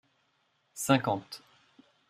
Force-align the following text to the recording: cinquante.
cinquante. 0.85 1.37